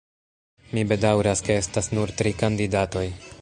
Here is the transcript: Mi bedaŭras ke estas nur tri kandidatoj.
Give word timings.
Mi 0.77 0.83
bedaŭras 0.91 1.45
ke 1.49 1.59
estas 1.65 1.91
nur 1.99 2.15
tri 2.23 2.33
kandidatoj. 2.43 3.07